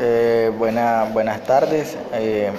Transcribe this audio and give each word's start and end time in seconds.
Eh, 0.00 0.50
buena, 0.58 1.04
buenas 1.12 1.42
tardes. 1.44 1.96
Eh, 2.14 2.50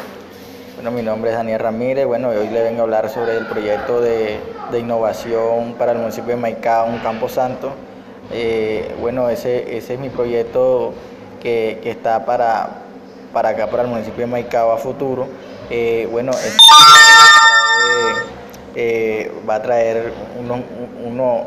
bueno, 0.75 0.91
mi 0.91 1.01
nombre 1.01 1.31
es 1.31 1.37
Daniel 1.37 1.59
Ramírez. 1.59 2.05
Bueno, 2.05 2.29
hoy 2.29 2.49
le 2.49 2.63
vengo 2.63 2.79
a 2.81 2.83
hablar 2.83 3.09
sobre 3.09 3.37
el 3.37 3.45
proyecto 3.47 4.01
de, 4.01 4.37
de 4.71 4.79
innovación 4.79 5.73
para 5.77 5.91
el 5.93 5.97
municipio 5.99 6.35
de 6.35 6.41
Maicao, 6.41 6.87
un 6.87 6.99
Campo 6.99 7.27
Santo. 7.29 7.71
Eh, 8.31 8.93
bueno, 9.01 9.29
ese, 9.29 9.77
ese 9.77 9.95
es 9.95 9.99
mi 9.99 10.09
proyecto 10.09 10.93
que, 11.41 11.79
que 11.83 11.91
está 11.91 12.25
para, 12.25 12.69
para 13.33 13.49
acá, 13.49 13.67
para 13.67 13.83
el 13.83 13.89
municipio 13.89 14.21
de 14.25 14.27
Maicao 14.31 14.71
a 14.71 14.77
futuro. 14.77 15.27
Eh, 15.69 16.07
bueno, 16.11 16.31
va 19.47 19.55
a 19.55 19.61
traer 19.61 20.11
unos, 20.39 20.59
uno- 21.05 21.43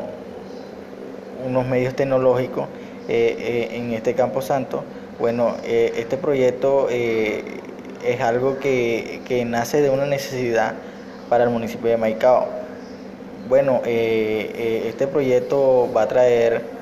unos 1.45 1.65
medios 1.65 1.95
tecnológicos 1.95 2.67
en 3.07 3.93
este 3.93 4.13
Campo 4.13 4.41
Santo. 4.41 4.83
Bueno, 5.19 5.57
eh, 5.65 5.93
este 5.97 6.17
proyecto 6.17 6.87
eh, 6.89 7.43
es 8.05 8.21
algo 8.21 8.57
que, 8.59 9.21
que 9.27 9.43
nace 9.43 9.81
de 9.81 9.89
una 9.89 10.05
necesidad 10.05 10.75
para 11.29 11.43
el 11.43 11.49
municipio 11.49 11.89
de 11.89 11.97
Maicao. 11.97 12.47
Bueno, 13.49 13.81
eh, 13.85 14.85
este 14.87 15.07
proyecto 15.07 15.89
va 15.95 16.03
a 16.03 16.07
traer 16.07 16.79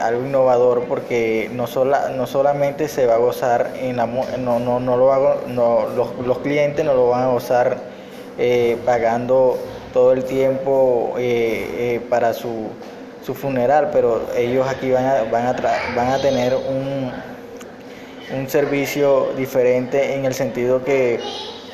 algo 0.00 0.24
innovador 0.24 0.84
porque 0.84 1.50
no, 1.52 1.66
sola, 1.66 2.10
no 2.16 2.26
solamente 2.26 2.88
se 2.88 3.06
va 3.06 3.14
a 3.16 3.18
gozar 3.18 3.72
en 3.78 3.96
la, 3.96 4.06
no, 4.06 4.58
no, 4.58 4.80
no 4.80 4.96
lo 4.96 5.06
va 5.06 5.16
a 5.16 5.18
go- 5.18 5.40
no, 5.48 5.86
los, 5.94 6.26
los 6.26 6.38
clientes 6.38 6.82
no 6.84 6.94
lo 6.94 7.08
van 7.08 7.24
a 7.24 7.28
gozar 7.32 7.76
pagando 8.86 9.58
todo 9.92 10.12
el 10.12 10.24
tiempo 10.24 11.14
para 12.08 12.32
su, 12.32 12.68
su 13.24 13.34
funeral, 13.34 13.90
pero 13.92 14.22
ellos 14.36 14.66
aquí 14.68 14.90
van 14.90 15.06
a, 15.06 15.22
van 15.30 15.46
a, 15.46 15.56
tra- 15.56 15.94
van 15.94 16.10
a 16.12 16.18
tener 16.20 16.54
un, 16.54 17.12
un 18.36 18.48
servicio 18.48 19.28
diferente 19.36 20.14
en 20.14 20.24
el 20.24 20.34
sentido 20.34 20.82
que 20.84 21.20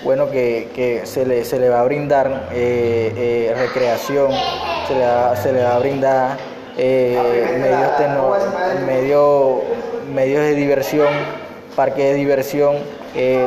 bueno 0.04 0.30
que, 0.30 0.68
que 0.74 1.06
se, 1.06 1.24
le, 1.26 1.44
se 1.44 1.58
le 1.58 1.68
va 1.68 1.80
a 1.80 1.84
brindar 1.84 2.48
eh, 2.52 3.12
eh, 3.16 3.54
recreación 3.56 4.30
se 4.86 4.94
le 4.94 5.04
va, 5.06 5.34
se 5.36 5.52
le 5.52 5.64
va 5.64 5.74
a 5.74 5.78
brindar 5.80 6.36
eh, 6.76 7.16
medios, 8.86 9.56
medios 10.14 10.40
de 10.42 10.54
diversión 10.54 11.08
parque 11.74 12.04
de 12.04 12.14
diversión 12.14 12.76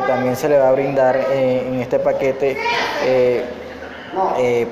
también 0.06 0.36
se 0.36 0.48
le 0.50 0.58
va 0.58 0.68
a 0.68 0.72
brindar 0.72 1.16
en 1.32 1.80
este 1.80 1.98
paquete 1.98 2.56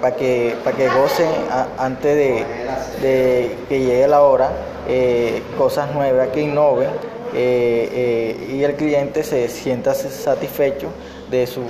para 0.00 0.16
que, 0.16 0.56
pa' 0.62 0.72
que 0.72 0.88
gocen 0.88 1.30
antes 1.78 2.14
de, 2.14 2.44
de 3.00 3.56
que 3.68 3.78
llegue 3.80 4.08
la 4.08 4.22
hora 4.22 4.50
eh, 4.88 5.42
cosas 5.56 5.92
nuevas 5.94 6.28
que 6.28 6.42
innoven 6.42 6.88
eh, 7.32 7.88
eh, 7.92 8.54
y 8.54 8.64
el 8.64 8.74
cliente 8.74 9.22
se 9.22 9.48
sienta 9.48 9.94
satisfecho 9.94 10.88
de 11.30 11.46
su, 11.46 11.62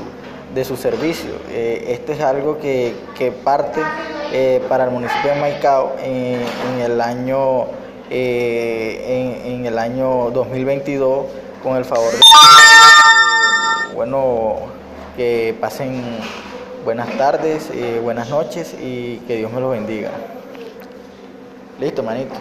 de 0.55 0.65
su 0.65 0.77
servicio. 0.77 1.31
Eh, 1.51 1.85
esto 1.89 2.13
es 2.13 2.21
algo 2.21 2.59
que, 2.59 2.95
que 3.17 3.31
parte 3.31 3.81
eh, 4.33 4.63
para 4.69 4.85
el 4.85 4.91
municipio 4.91 5.35
de 5.35 5.41
Maicao 5.41 5.97
en, 6.03 6.41
el 6.81 7.01
año 7.01 7.67
eh, 8.11 9.43
en, 9.45 9.53
en 9.53 9.67
el 9.67 9.79
año 9.79 10.31
2022 10.31 11.27
con 11.63 11.77
el 11.77 11.85
favor 11.85 12.11
de 12.11 12.19
eh, 12.19 13.95
bueno 13.95 14.57
que 15.17 15.55
pasen 15.61 16.03
buenas 16.85 17.09
tardes, 17.19 17.71
eh, 17.73 18.01
buenas 18.03 18.31
noches 18.31 18.75
y 18.75 19.19
que 19.27 19.37
Dios 19.37 19.53
me 19.53 19.61
los 19.61 19.73
bendiga. 19.73 20.11
Listo, 21.79 22.03
manito. 22.03 22.35